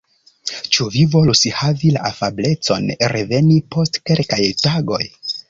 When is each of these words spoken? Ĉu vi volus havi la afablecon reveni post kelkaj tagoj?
Ĉu 0.77 0.85
vi 0.95 1.03
volus 1.15 1.41
havi 1.57 1.91
la 1.97 2.07
afablecon 2.09 2.89
reveni 3.17 3.61
post 3.77 4.01
kelkaj 4.11 4.43
tagoj? 4.65 5.03